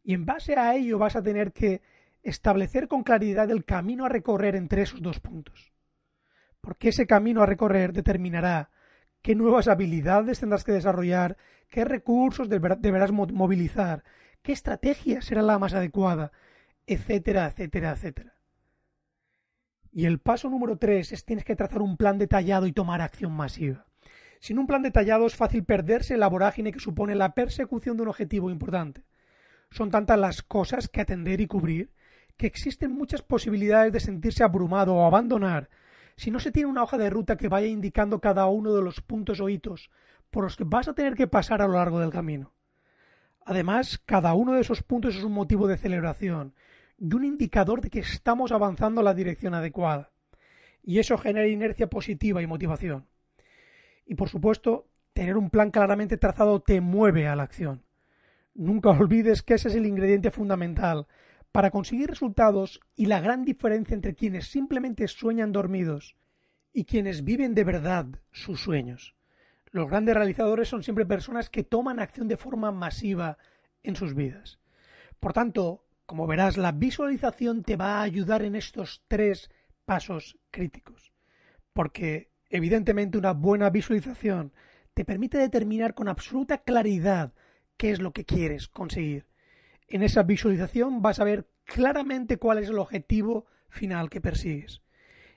Y 0.02 0.14
en 0.14 0.24
base 0.24 0.56
a 0.56 0.74
ello 0.74 0.98
vas 0.98 1.14
a 1.14 1.22
tener 1.22 1.52
que 1.52 1.82
establecer 2.22 2.88
con 2.88 3.02
claridad 3.02 3.50
el 3.50 3.66
camino 3.66 4.06
a 4.06 4.08
recorrer 4.08 4.56
entre 4.56 4.82
esos 4.82 5.02
dos 5.02 5.20
puntos. 5.20 5.72
Porque 6.62 6.88
ese 6.88 7.06
camino 7.06 7.42
a 7.42 7.46
recorrer 7.46 7.92
determinará 7.92 8.70
qué 9.20 9.34
nuevas 9.34 9.68
habilidades 9.68 10.40
tendrás 10.40 10.64
que 10.64 10.72
desarrollar, 10.72 11.36
qué 11.68 11.84
recursos 11.84 12.48
deberás 12.48 13.12
movilizar, 13.12 14.04
qué 14.42 14.52
estrategia 14.52 15.20
será 15.20 15.42
la 15.42 15.58
más 15.58 15.74
adecuada, 15.74 16.32
etcétera, 16.86 17.46
etcétera, 17.46 17.92
etcétera. 17.92 18.34
Y 19.92 20.06
el 20.06 20.18
paso 20.18 20.48
número 20.48 20.78
tres 20.78 21.12
es 21.12 21.26
tienes 21.26 21.44
que 21.44 21.56
trazar 21.56 21.82
un 21.82 21.98
plan 21.98 22.16
detallado 22.16 22.66
y 22.66 22.72
tomar 22.72 23.02
acción 23.02 23.32
masiva. 23.32 23.87
Sin 24.40 24.58
un 24.58 24.66
plan 24.66 24.82
detallado 24.82 25.26
es 25.26 25.34
fácil 25.34 25.64
perderse 25.64 26.14
en 26.14 26.20
la 26.20 26.28
vorágine 26.28 26.72
que 26.72 26.80
supone 26.80 27.14
la 27.14 27.34
persecución 27.34 27.96
de 27.96 28.02
un 28.04 28.08
objetivo 28.08 28.50
importante. 28.50 29.04
Son 29.70 29.90
tantas 29.90 30.18
las 30.18 30.42
cosas 30.42 30.88
que 30.88 31.00
atender 31.00 31.40
y 31.40 31.46
cubrir 31.46 31.92
que 32.36 32.46
existen 32.46 32.92
muchas 32.92 33.22
posibilidades 33.22 33.92
de 33.92 34.00
sentirse 34.00 34.44
abrumado 34.44 34.94
o 34.94 35.04
abandonar 35.04 35.68
si 36.16 36.30
no 36.30 36.40
se 36.40 36.50
tiene 36.50 36.68
una 36.68 36.82
hoja 36.82 36.98
de 36.98 37.10
ruta 37.10 37.36
que 37.36 37.48
vaya 37.48 37.68
indicando 37.68 38.20
cada 38.20 38.46
uno 38.46 38.74
de 38.74 38.82
los 38.82 39.00
puntos 39.00 39.40
o 39.40 39.48
hitos 39.48 39.90
por 40.30 40.44
los 40.44 40.56
que 40.56 40.64
vas 40.64 40.88
a 40.88 40.94
tener 40.94 41.14
que 41.14 41.28
pasar 41.28 41.62
a 41.62 41.68
lo 41.68 41.74
largo 41.74 42.00
del 42.00 42.10
camino. 42.10 42.52
Además, 43.44 44.02
cada 44.04 44.34
uno 44.34 44.54
de 44.54 44.60
esos 44.60 44.82
puntos 44.82 45.16
es 45.16 45.24
un 45.24 45.32
motivo 45.32 45.68
de 45.68 45.78
celebración 45.78 46.54
y 46.98 47.14
un 47.14 47.24
indicador 47.24 47.80
de 47.80 47.90
que 47.90 48.00
estamos 48.00 48.52
avanzando 48.52 49.00
en 49.00 49.06
la 49.06 49.14
dirección 49.14 49.54
adecuada. 49.54 50.10
Y 50.82 50.98
eso 50.98 51.16
genera 51.18 51.46
inercia 51.46 51.88
positiva 51.88 52.42
y 52.42 52.46
motivación. 52.46 53.06
Y 54.08 54.14
por 54.14 54.30
supuesto, 54.30 54.88
tener 55.12 55.36
un 55.36 55.50
plan 55.50 55.70
claramente 55.70 56.16
trazado 56.16 56.62
te 56.62 56.80
mueve 56.80 57.28
a 57.28 57.36
la 57.36 57.42
acción. 57.42 57.84
Nunca 58.54 58.88
olvides 58.90 59.42
que 59.42 59.54
ese 59.54 59.68
es 59.68 59.74
el 59.74 59.84
ingrediente 59.84 60.30
fundamental 60.30 61.06
para 61.52 61.70
conseguir 61.70 62.08
resultados 62.08 62.80
y 62.96 63.06
la 63.06 63.20
gran 63.20 63.44
diferencia 63.44 63.94
entre 63.94 64.14
quienes 64.14 64.48
simplemente 64.48 65.06
sueñan 65.08 65.52
dormidos 65.52 66.16
y 66.72 66.86
quienes 66.86 67.22
viven 67.22 67.54
de 67.54 67.64
verdad 67.64 68.06
sus 68.32 68.60
sueños. 68.60 69.14
Los 69.70 69.90
grandes 69.90 70.14
realizadores 70.14 70.68
son 70.68 70.82
siempre 70.82 71.04
personas 71.04 71.50
que 71.50 71.62
toman 71.62 72.00
acción 72.00 72.28
de 72.28 72.38
forma 72.38 72.72
masiva 72.72 73.36
en 73.82 73.94
sus 73.94 74.14
vidas. 74.14 74.58
Por 75.20 75.34
tanto, 75.34 75.84
como 76.06 76.26
verás, 76.26 76.56
la 76.56 76.72
visualización 76.72 77.62
te 77.62 77.76
va 77.76 77.98
a 77.98 78.02
ayudar 78.02 78.42
en 78.42 78.56
estos 78.56 79.04
tres 79.06 79.50
pasos 79.84 80.38
críticos. 80.50 81.12
Porque 81.74 82.30
Evidentemente, 82.50 83.18
una 83.18 83.32
buena 83.32 83.70
visualización 83.70 84.52
te 84.94 85.04
permite 85.04 85.38
determinar 85.38 85.94
con 85.94 86.08
absoluta 86.08 86.58
claridad 86.58 87.32
qué 87.76 87.90
es 87.90 88.00
lo 88.00 88.12
que 88.12 88.24
quieres 88.24 88.68
conseguir. 88.68 89.26
En 89.86 90.02
esa 90.02 90.22
visualización 90.22 91.02
vas 91.02 91.20
a 91.20 91.24
ver 91.24 91.48
claramente 91.64 92.38
cuál 92.38 92.58
es 92.58 92.68
el 92.68 92.78
objetivo 92.78 93.46
final 93.68 94.10
que 94.10 94.20
persigues. 94.20 94.82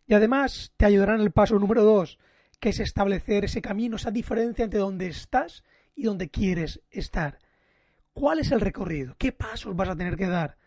Y 0.08 0.14
además 0.14 0.74
te 0.78 0.86
ayudará 0.86 1.16
en 1.16 1.22
el 1.22 1.32
paso 1.32 1.60
número 1.60 1.84
dos, 1.84 2.18
que 2.60 2.70
es 2.70 2.80
establecer 2.80 3.46
ese 3.46 3.62
camino, 3.62 3.96
esa 3.96 4.12
diferencia 4.12 4.64
entre 4.64 4.80
donde 4.80 5.08
estás 5.08 5.64
y 5.96 6.04
donde 6.04 6.30
quieres 6.30 6.82
estar. 6.90 7.40
¿Cuál 8.14 8.40
es 8.40 8.52
el 8.52 8.62
recorrido? 8.62 9.16
¿Qué 9.18 9.32
pasos 9.32 9.76
vas 9.76 9.90
a 9.90 9.96
tener 9.96 10.18
que 10.18 10.28
dar? 10.28 10.58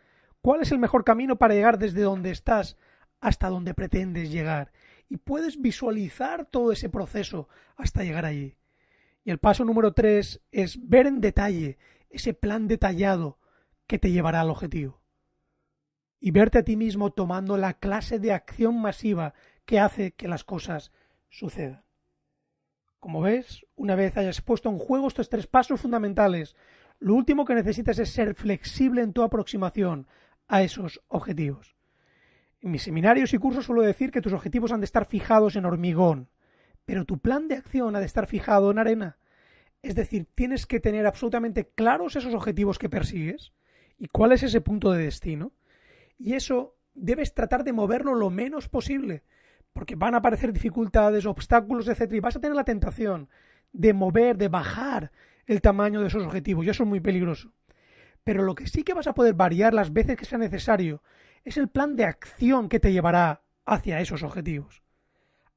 ¿Cuál 0.40 0.62
es 0.62 0.72
el 0.72 0.78
mejor 0.78 1.04
camino 1.04 1.36
para 1.36 1.54
llegar 1.54 1.78
desde 1.78 2.02
donde 2.02 2.30
estás 2.30 2.76
hasta 3.20 3.48
donde 3.48 3.74
pretendes 3.74 4.30
llegar? 4.30 4.72
Y 5.08 5.16
puedes 5.18 5.60
visualizar 5.60 6.46
todo 6.46 6.72
ese 6.72 6.88
proceso 6.88 7.48
hasta 7.76 8.02
llegar 8.02 8.24
allí. 8.24 8.56
Y 9.24 9.30
el 9.30 9.38
paso 9.38 9.64
número 9.64 9.92
tres 9.92 10.40
es 10.52 10.88
ver 10.88 11.06
en 11.06 11.20
detalle 11.20 11.78
ese 12.10 12.34
plan 12.34 12.68
detallado 12.68 13.38
que 13.86 13.98
te 13.98 14.10
llevará 14.10 14.40
al 14.40 14.50
objetivo. 14.50 15.02
Y 16.20 16.30
verte 16.30 16.58
a 16.58 16.64
ti 16.64 16.76
mismo 16.76 17.12
tomando 17.12 17.56
la 17.56 17.74
clase 17.74 18.18
de 18.18 18.32
acción 18.32 18.80
masiva 18.80 19.34
que 19.64 19.80
hace 19.80 20.12
que 20.12 20.28
las 20.28 20.44
cosas 20.44 20.92
sucedan. 21.28 21.84
Como 22.98 23.20
ves, 23.20 23.66
una 23.76 23.96
vez 23.96 24.16
hayas 24.16 24.40
puesto 24.40 24.70
en 24.70 24.78
juego 24.78 25.08
estos 25.08 25.28
tres 25.28 25.46
pasos 25.46 25.80
fundamentales, 25.80 26.56
lo 26.98 27.14
último 27.14 27.44
que 27.44 27.54
necesitas 27.54 27.98
es 27.98 28.10
ser 28.10 28.34
flexible 28.34 29.02
en 29.02 29.12
tu 29.12 29.22
aproximación 29.22 30.06
a 30.48 30.62
esos 30.62 31.02
objetivos. 31.08 31.74
En 32.64 32.70
mis 32.70 32.82
seminarios 32.82 33.34
y 33.34 33.38
cursos 33.38 33.66
suelo 33.66 33.82
decir 33.82 34.10
que 34.10 34.22
tus 34.22 34.32
objetivos 34.32 34.72
han 34.72 34.80
de 34.80 34.86
estar 34.86 35.04
fijados 35.04 35.54
en 35.54 35.66
hormigón, 35.66 36.30
pero 36.86 37.04
tu 37.04 37.18
plan 37.18 37.46
de 37.46 37.56
acción 37.56 37.94
ha 37.94 38.00
de 38.00 38.06
estar 38.06 38.26
fijado 38.26 38.70
en 38.70 38.78
arena. 38.78 39.18
Es 39.82 39.94
decir, 39.94 40.26
tienes 40.34 40.64
que 40.64 40.80
tener 40.80 41.06
absolutamente 41.06 41.68
claros 41.74 42.16
esos 42.16 42.32
objetivos 42.32 42.78
que 42.78 42.88
persigues 42.88 43.52
y 43.98 44.08
cuál 44.08 44.32
es 44.32 44.42
ese 44.42 44.62
punto 44.62 44.92
de 44.92 45.04
destino. 45.04 45.52
Y 46.18 46.32
eso 46.32 46.74
debes 46.94 47.34
tratar 47.34 47.64
de 47.64 47.74
moverlo 47.74 48.14
lo 48.14 48.30
menos 48.30 48.70
posible, 48.70 49.24
porque 49.74 49.94
van 49.94 50.14
a 50.14 50.18
aparecer 50.18 50.50
dificultades, 50.50 51.26
obstáculos, 51.26 51.86
etc. 51.86 52.14
Y 52.14 52.20
vas 52.20 52.36
a 52.36 52.40
tener 52.40 52.56
la 52.56 52.64
tentación 52.64 53.28
de 53.74 53.92
mover, 53.92 54.38
de 54.38 54.48
bajar 54.48 55.12
el 55.44 55.60
tamaño 55.60 56.00
de 56.00 56.06
esos 56.06 56.24
objetivos, 56.24 56.64
y 56.64 56.70
eso 56.70 56.84
es 56.84 56.88
muy 56.88 57.00
peligroso. 57.00 57.52
Pero 58.24 58.42
lo 58.42 58.54
que 58.54 58.68
sí 58.68 58.84
que 58.84 58.94
vas 58.94 59.06
a 59.06 59.12
poder 59.12 59.34
variar 59.34 59.74
las 59.74 59.92
veces 59.92 60.16
que 60.16 60.24
sea 60.24 60.38
necesario 60.38 61.02
es 61.44 61.56
el 61.56 61.68
plan 61.68 61.96
de 61.96 62.04
acción 62.04 62.68
que 62.68 62.80
te 62.80 62.92
llevará 62.92 63.42
hacia 63.64 64.00
esos 64.00 64.22
objetivos. 64.22 64.82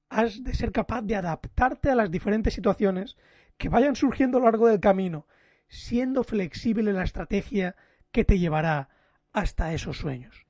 has 0.09 0.43
de 0.43 0.53
ser 0.53 0.71
capaz 0.71 1.01
de 1.01 1.15
adaptarte 1.15 1.89
a 1.89 1.95
las 1.95 2.09
diferentes 2.09 2.53
situaciones 2.53 3.17
que 3.57 3.69
vayan 3.69 3.95
surgiendo 3.95 4.37
a 4.37 4.41
lo 4.41 4.45
largo 4.45 4.67
del 4.67 4.79
camino, 4.79 5.27
siendo 5.67 6.23
flexible 6.23 6.89
en 6.89 6.95
la 6.95 7.03
estrategia 7.03 7.75
que 8.11 8.23
te 8.23 8.39
llevará 8.39 8.89
hasta 9.33 9.73
esos 9.73 9.97
sueños. 9.97 10.45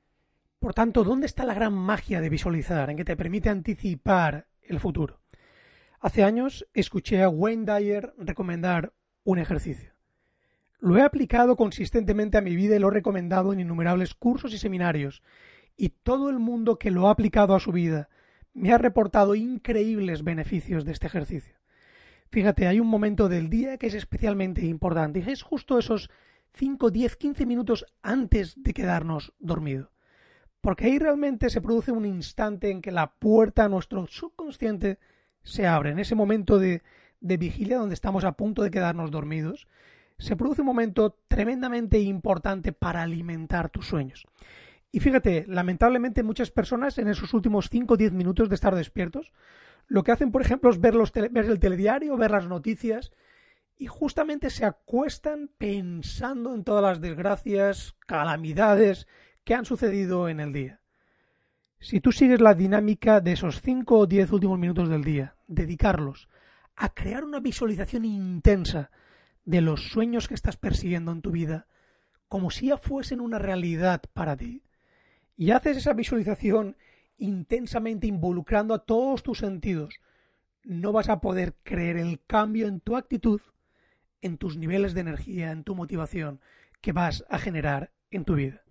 Por 0.60 0.74
tanto, 0.74 1.04
¿dónde 1.04 1.26
está 1.26 1.44
la 1.44 1.54
gran 1.54 1.74
magia 1.74 2.22
de 2.22 2.30
visualizar, 2.30 2.90
en 2.90 2.98
que 2.98 3.06
te 3.06 3.18
permite 3.18 3.50
anticipar 3.50 4.48
el 4.62 4.80
futuro? 4.80 5.22
Hace 6.00 6.24
años 6.24 6.68
escuché 6.74 7.24
a 7.24 7.30
Wayne 7.30 7.66
Dyer 7.66 8.14
recomendar 8.18 8.94
un 9.24 9.40
ejercicio. 9.40 9.97
Lo 10.80 10.98
he 10.98 11.02
aplicado 11.02 11.56
consistentemente 11.56 12.38
a 12.38 12.42
mi 12.42 12.56
vida 12.56 12.76
y 12.76 12.80
lo 12.80 12.90
he 12.90 12.92
recomendado 12.92 13.52
en 13.52 13.60
innumerables 13.60 14.14
cursos 14.14 14.54
y 14.54 14.58
seminarios, 14.58 15.24
y 15.76 15.90
todo 15.90 16.30
el 16.30 16.40
mundo 16.40 16.78
que 16.78 16.92
lo 16.92 17.08
ha 17.08 17.12
aplicado 17.12 17.56
a 17.56 17.60
su 17.60 17.72
vida 17.72 18.10
me 18.54 18.74
ha 18.74 18.78
reportado 18.78 19.36
increíbles 19.36 20.24
beneficios 20.24 20.84
de 20.84 20.92
este 20.92 21.08
ejercicio. 21.08 21.56
Fíjate, 22.30 22.68
hay 22.68 22.80
un 22.80 22.88
momento 22.88 23.30
del 23.30 23.50
día 23.50 23.78
que 23.78 23.88
es 23.88 23.94
especialmente 23.94 24.66
importante 24.66 25.24
y 25.26 25.32
es 25.32 25.44
justo 25.44 25.78
esos 25.78 26.10
5, 26.54 26.90
10, 26.90 27.16
15 27.16 27.46
minutos 27.46 27.86
antes 28.02 28.56
de 28.62 28.74
quedarnos 28.74 29.34
dormidos. 29.40 29.90
Porque 30.60 30.86
ahí 30.86 31.00
realmente 31.00 31.50
se 31.50 31.62
produce 31.62 31.92
un 31.92 32.06
instante 32.06 32.72
en 32.72 32.82
que 32.82 32.92
la 32.92 33.14
puerta 33.14 33.66
a 33.66 33.70
nuestro 33.70 34.08
subconsciente 34.08 34.98
se 35.44 35.68
abre. 35.68 35.92
En 35.92 36.00
ese 36.00 36.16
momento 36.16 36.58
de, 36.58 36.82
de 37.22 37.38
vigilia 37.38 37.78
donde 37.78 37.94
estamos 37.94 38.26
a 38.26 38.34
punto 38.34 38.64
de 38.64 38.72
quedarnos 38.72 39.12
dormidos, 39.12 39.68
se 40.20 40.36
produce 40.36 40.62
un 40.62 40.68
momento 40.68 41.20
tremendamente 41.28 42.00
importante 42.00 42.72
para 42.74 43.04
alimentar 43.04 43.70
tus 43.70 43.88
sueños. 43.88 44.26
Y 44.92 45.00
fíjate, 45.00 45.46
lamentablemente 45.48 46.24
muchas 46.24 46.50
personas 46.50 46.98
en 46.98 47.08
esos 47.08 47.34
últimos 47.34 47.70
5 47.70 47.94
o 47.94 47.98
10 47.98 48.14
minutos 48.14 48.50
de 48.50 48.56
estar 48.56 48.74
despiertos, 48.74 49.32
lo 49.88 50.04
que 50.04 50.12
hacen, 50.12 50.32
por 50.32 50.42
ejemplo, 50.42 50.70
es 50.70 50.80
ver, 50.80 50.96
los 50.96 51.12
el 51.16 51.60
telediario, 51.60 52.18
ver 52.18 52.32
las 52.32 52.48
noticias, 52.48 53.12
y 53.78 53.86
justamente 53.86 54.50
se 54.50 54.66
acuestan 54.66 55.52
pensando 55.58 56.54
en 56.54 56.64
todas 56.64 56.84
las 56.84 57.00
desgracias, 57.00 57.96
calamidades 58.06 59.08
que 59.44 59.54
han 59.54 59.66
sucedido 59.66 60.30
en 60.30 60.40
el 60.40 60.52
día. 60.52 60.82
Si 61.80 62.02
tú 62.02 62.12
sigues 62.12 62.42
la 62.42 62.56
dinámica 62.56 63.22
de 63.22 63.34
esos 63.34 63.62
5 63.62 63.98
o 63.98 64.08
10 64.08 64.32
últimos 64.32 64.58
minutos 64.58 64.90
del 64.90 65.04
día, 65.04 65.36
dedicarlos 65.48 66.28
a 66.76 66.90
crear 66.90 67.24
una 67.24 67.40
visualización 67.40 68.04
intensa 68.06 68.90
de 69.48 69.62
los 69.62 69.88
sueños 69.88 70.28
que 70.28 70.34
estás 70.34 70.58
persiguiendo 70.58 71.14
en 71.14 71.22
tu 71.22 71.32
vida, 71.32 71.68
como 72.28 72.52
si 72.52 72.68
ya 72.68 72.78
fuesen 72.78 73.22
una 73.22 73.40
realidad 73.40 74.04
para 74.12 74.36
ti, 74.36 74.62
y 75.38 75.52
haces 75.52 75.78
esa 75.78 75.94
visualización 75.94 76.76
intensamente 77.18 78.08
involucrando 78.08 78.74
a 78.74 78.84
todos 78.84 79.24
tus 79.24 79.40
sentidos, 79.40 80.02
no 80.64 80.92
vas 80.92 81.08
a 81.08 81.22
poder 81.22 81.56
creer 81.64 81.96
el 81.96 82.20
cambio 82.28 82.68
en 82.68 82.82
tu 82.82 82.98
actitud, 82.98 83.40
en 84.22 84.38
tus 84.38 84.58
niveles 84.58 84.94
de 84.94 85.00
energía, 85.00 85.52
en 85.52 85.64
tu 85.64 85.76
motivación 85.76 86.42
que 86.82 86.92
vas 86.92 87.24
a 87.30 87.40
generar 87.40 87.94
en 88.12 88.26
tu 88.26 88.36
vida. 88.36 88.64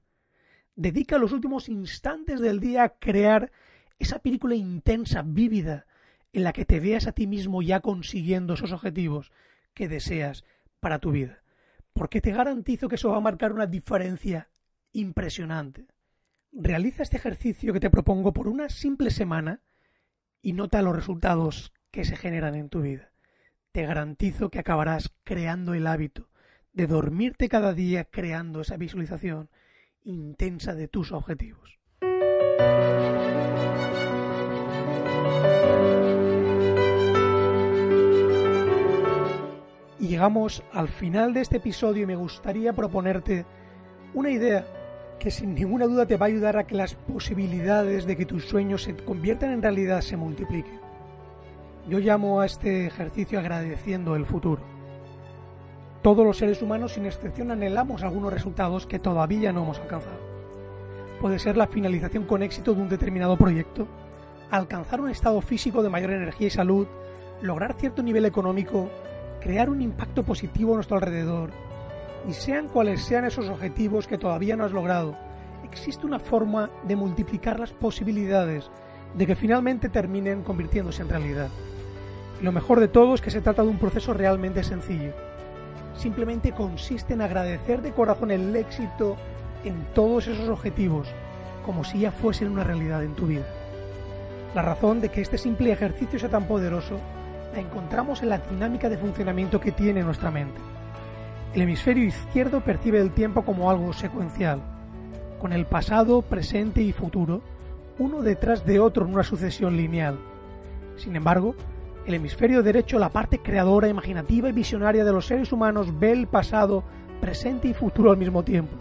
Dedica 0.74 1.16
los 1.16 1.32
últimos 1.32 1.70
instantes 1.70 2.38
del 2.38 2.60
día 2.60 2.84
a 2.84 2.98
crear 2.98 3.50
esa 3.98 4.18
película 4.18 4.54
intensa, 4.54 5.22
vívida, 5.22 5.86
en 6.34 6.44
la 6.44 6.52
que 6.52 6.66
te 6.66 6.80
veas 6.80 7.06
a 7.06 7.12
ti 7.12 7.26
mismo 7.26 7.62
ya 7.62 7.80
consiguiendo 7.80 8.52
esos 8.52 8.72
objetivos 8.72 9.32
que 9.72 9.88
deseas 9.88 10.44
para 10.80 10.98
tu 10.98 11.10
vida. 11.10 11.42
Porque 11.92 12.20
te 12.20 12.32
garantizo 12.32 12.88
que 12.88 12.96
eso 12.96 13.10
va 13.10 13.16
a 13.16 13.20
marcar 13.20 13.52
una 13.52 13.66
diferencia 13.66 14.50
impresionante. 14.92 15.86
Realiza 16.52 17.02
este 17.02 17.16
ejercicio 17.16 17.72
que 17.72 17.80
te 17.80 17.90
propongo 17.90 18.32
por 18.32 18.48
una 18.48 18.68
simple 18.68 19.10
semana 19.10 19.60
y 20.42 20.52
nota 20.52 20.82
los 20.82 20.94
resultados 20.94 21.72
que 21.90 22.04
se 22.04 22.16
generan 22.16 22.54
en 22.54 22.68
tu 22.68 22.82
vida. 22.82 23.12
Te 23.72 23.84
garantizo 23.84 24.50
que 24.50 24.58
acabarás 24.58 25.14
creando 25.24 25.74
el 25.74 25.86
hábito 25.86 26.28
de 26.72 26.86
dormirte 26.86 27.48
cada 27.48 27.72
día 27.72 28.04
creando 28.04 28.60
esa 28.60 28.76
visualización 28.76 29.48
intensa 30.04 30.74
de 30.74 30.88
tus 30.88 31.10
objetivos. 31.10 31.78
Llegamos 40.06 40.62
al 40.72 40.86
final 40.86 41.34
de 41.34 41.40
este 41.40 41.56
episodio 41.56 42.04
y 42.04 42.06
me 42.06 42.14
gustaría 42.14 42.72
proponerte 42.72 43.44
una 44.14 44.30
idea 44.30 44.64
que 45.18 45.32
sin 45.32 45.52
ninguna 45.52 45.86
duda 45.86 46.06
te 46.06 46.16
va 46.16 46.26
a 46.26 46.28
ayudar 46.28 46.56
a 46.56 46.64
que 46.64 46.76
las 46.76 46.94
posibilidades 46.94 48.06
de 48.06 48.16
que 48.16 48.24
tus 48.24 48.46
sueños 48.46 48.84
se 48.84 48.94
conviertan 48.94 49.50
en 49.50 49.62
realidad 49.62 50.02
se 50.02 50.16
multipliquen. 50.16 50.78
Yo 51.88 51.98
llamo 51.98 52.40
a 52.40 52.46
este 52.46 52.86
ejercicio 52.86 53.40
agradeciendo 53.40 54.14
el 54.14 54.26
futuro. 54.26 54.62
Todos 56.02 56.24
los 56.24 56.38
seres 56.38 56.62
humanos 56.62 56.92
sin 56.92 57.04
excepción 57.04 57.50
anhelamos 57.50 58.04
algunos 58.04 58.32
resultados 58.32 58.86
que 58.86 59.00
todavía 59.00 59.52
no 59.52 59.64
hemos 59.64 59.80
alcanzado. 59.80 60.20
Puede 61.20 61.40
ser 61.40 61.56
la 61.56 61.66
finalización 61.66 62.26
con 62.26 62.44
éxito 62.44 62.74
de 62.74 62.82
un 62.82 62.88
determinado 62.88 63.36
proyecto, 63.36 63.88
alcanzar 64.52 65.00
un 65.00 65.10
estado 65.10 65.40
físico 65.40 65.82
de 65.82 65.90
mayor 65.90 66.12
energía 66.12 66.46
y 66.46 66.50
salud, 66.50 66.86
lograr 67.42 67.74
cierto 67.74 68.04
nivel 68.04 68.24
económico, 68.24 68.88
crear 69.46 69.70
un 69.70 69.80
impacto 69.80 70.24
positivo 70.24 70.72
a 70.72 70.74
nuestro 70.74 70.96
alrededor, 70.96 71.50
y 72.28 72.32
sean 72.32 72.66
cuales 72.66 73.04
sean 73.04 73.24
esos 73.24 73.48
objetivos 73.48 74.08
que 74.08 74.18
todavía 74.18 74.56
no 74.56 74.64
has 74.64 74.72
logrado, 74.72 75.16
existe 75.62 76.04
una 76.04 76.18
forma 76.18 76.68
de 76.82 76.96
multiplicar 76.96 77.60
las 77.60 77.70
posibilidades 77.70 78.68
de 79.14 79.24
que 79.24 79.36
finalmente 79.36 79.88
terminen 79.88 80.42
convirtiéndose 80.42 81.02
en 81.02 81.10
realidad. 81.10 81.48
Y 82.40 82.44
lo 82.44 82.50
mejor 82.50 82.80
de 82.80 82.88
todo 82.88 83.14
es 83.14 83.20
que 83.20 83.30
se 83.30 83.40
trata 83.40 83.62
de 83.62 83.68
un 83.68 83.78
proceso 83.78 84.12
realmente 84.12 84.64
sencillo. 84.64 85.12
Simplemente 85.94 86.50
consiste 86.50 87.14
en 87.14 87.20
agradecer 87.20 87.82
de 87.82 87.92
corazón 87.92 88.32
el 88.32 88.56
éxito 88.56 89.16
en 89.62 89.86
todos 89.94 90.26
esos 90.26 90.48
objetivos, 90.48 91.06
como 91.64 91.84
si 91.84 92.00
ya 92.00 92.10
fuesen 92.10 92.50
una 92.50 92.64
realidad 92.64 93.04
en 93.04 93.14
tu 93.14 93.28
vida. 93.28 93.46
La 94.56 94.62
razón 94.62 95.00
de 95.00 95.10
que 95.10 95.20
este 95.20 95.38
simple 95.38 95.70
ejercicio 95.70 96.18
sea 96.18 96.30
tan 96.30 96.48
poderoso 96.48 96.98
la 97.56 97.62
encontramos 97.62 98.22
en 98.22 98.28
la 98.28 98.38
dinámica 98.38 98.90
de 98.90 98.98
funcionamiento 98.98 99.58
que 99.60 99.72
tiene 99.72 100.02
nuestra 100.02 100.30
mente. 100.30 100.60
El 101.54 101.62
hemisferio 101.62 102.04
izquierdo 102.04 102.60
percibe 102.60 103.00
el 103.00 103.12
tiempo 103.12 103.46
como 103.46 103.70
algo 103.70 103.94
secuencial, 103.94 104.60
con 105.40 105.54
el 105.54 105.64
pasado, 105.64 106.20
presente 106.20 106.82
y 106.82 106.92
futuro, 106.92 107.40
uno 107.98 108.20
detrás 108.20 108.66
de 108.66 108.78
otro 108.78 109.06
en 109.06 109.14
una 109.14 109.22
sucesión 109.22 109.74
lineal. 109.74 110.18
Sin 110.96 111.16
embargo, 111.16 111.54
el 112.04 112.12
hemisferio 112.12 112.62
derecho, 112.62 112.98
la 112.98 113.08
parte 113.08 113.38
creadora, 113.38 113.88
imaginativa 113.88 114.50
y 114.50 114.52
visionaria 114.52 115.02
de 115.02 115.12
los 115.12 115.26
seres 115.26 115.50
humanos, 115.50 115.98
ve 115.98 116.12
el 116.12 116.26
pasado, 116.26 116.84
presente 117.22 117.68
y 117.68 117.74
futuro 117.74 118.10
al 118.10 118.18
mismo 118.18 118.42
tiempo. 118.42 118.76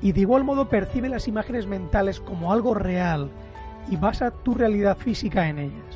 Y 0.00 0.12
de 0.12 0.22
igual 0.22 0.44
modo 0.44 0.70
percibe 0.70 1.10
las 1.10 1.28
imágenes 1.28 1.66
mentales 1.66 2.20
como 2.20 2.54
algo 2.54 2.72
real 2.72 3.28
y 3.90 3.96
basa 3.96 4.30
tu 4.30 4.54
realidad 4.54 4.96
física 4.96 5.46
en 5.50 5.58
ellas. 5.58 5.95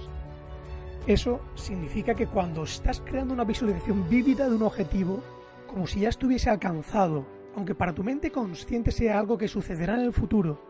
Eso 1.07 1.41
significa 1.55 2.15
que 2.15 2.27
cuando 2.27 2.65
estás 2.65 3.01
creando 3.01 3.35
una 3.35 3.45
visualización 3.45 4.09
vívida 4.09 4.49
de 4.49 4.57
un 4.57 4.63
objetivo, 4.63 5.23
como 5.67 5.87
si 5.87 6.01
ya 6.01 6.09
estuviese 6.09 6.51
alcanzado, 6.51 7.27
aunque 7.57 7.75
para 7.75 7.95
tu 7.95 8.05
mente 8.05 8.31
consciente 8.31 8.91
sea 8.91 9.19
algo 9.19 9.39
que 9.39 9.49
sucederá 9.49 9.95
en 9.95 10.01
el 10.01 10.13
futuro, 10.13 10.61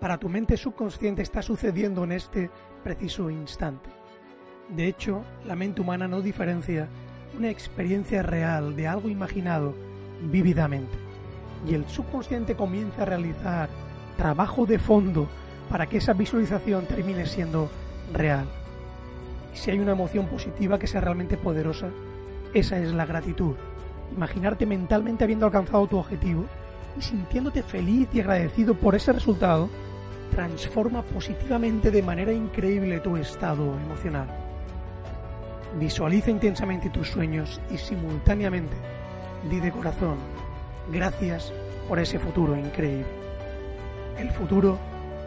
para 0.00 0.18
tu 0.18 0.28
mente 0.28 0.56
subconsciente 0.56 1.22
está 1.22 1.42
sucediendo 1.42 2.04
en 2.04 2.12
este 2.12 2.50
preciso 2.82 3.30
instante. 3.30 3.90
De 4.68 4.86
hecho, 4.86 5.22
la 5.46 5.56
mente 5.56 5.80
humana 5.80 6.06
no 6.06 6.20
diferencia 6.20 6.88
una 7.36 7.50
experiencia 7.50 8.22
real 8.22 8.76
de 8.76 8.86
algo 8.88 9.08
imaginado 9.08 9.74
vívidamente, 10.30 10.96
y 11.66 11.74
el 11.74 11.88
subconsciente 11.88 12.56
comienza 12.56 13.02
a 13.02 13.06
realizar 13.06 13.68
trabajo 14.16 14.66
de 14.66 14.78
fondo 14.78 15.28
para 15.70 15.86
que 15.88 15.98
esa 15.98 16.12
visualización 16.12 16.86
termine 16.86 17.26
siendo 17.26 17.70
real. 18.12 18.48
Si 19.58 19.72
hay 19.72 19.80
una 19.80 19.92
emoción 19.92 20.26
positiva 20.26 20.78
que 20.78 20.86
sea 20.86 21.00
realmente 21.00 21.36
poderosa, 21.36 21.88
esa 22.54 22.78
es 22.78 22.92
la 22.92 23.06
gratitud 23.06 23.56
imaginarte 24.14 24.66
mentalmente 24.66 25.24
habiendo 25.24 25.46
alcanzado 25.46 25.86
tu 25.86 25.98
objetivo 25.98 26.44
y 26.96 27.02
sintiéndote 27.02 27.62
feliz 27.62 28.08
y 28.12 28.20
agradecido 28.20 28.74
por 28.74 28.94
ese 28.94 29.12
resultado, 29.12 29.68
transforma 30.30 31.02
positivamente 31.02 31.90
de 31.90 32.02
manera 32.02 32.32
increíble 32.32 33.00
tu 33.00 33.16
estado 33.16 33.76
emocional. 33.78 34.28
Visualiza 35.78 36.30
intensamente 36.30 36.88
tus 36.88 37.10
sueños 37.10 37.60
y 37.70 37.78
simultáneamente 37.78 38.76
di 39.50 39.60
de 39.60 39.70
corazón, 39.70 40.16
gracias 40.90 41.52
por 41.88 41.98
ese 41.98 42.18
futuro 42.18 42.56
increíble. 42.56 43.06
El 44.18 44.30
futuro 44.30 44.78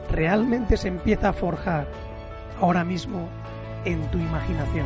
realmente 0.10 0.78
se 0.78 0.88
empieza 0.88 1.30
a 1.30 1.34
forjar 1.34 1.88
ahora 2.60 2.84
mismo 2.84 3.30
en 3.86 4.02
tu 4.12 4.17
imaginación. 4.17 4.86